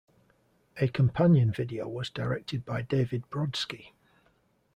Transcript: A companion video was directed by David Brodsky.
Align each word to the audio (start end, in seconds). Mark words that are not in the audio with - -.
A 0.77 0.87
companion 0.87 1.51
video 1.51 1.87
was 1.87 2.09
directed 2.09 2.65
by 2.65 2.81
David 2.81 3.29
Brodsky. 3.29 3.91